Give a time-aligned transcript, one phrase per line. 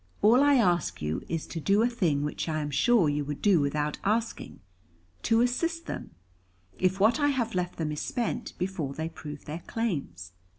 [0.23, 3.39] All I ask you is to do a thing which I am sure you would
[3.39, 4.59] do without asking
[5.21, 6.15] to assist them,
[6.79, 10.31] if what I have left them is spent before they prove their claims.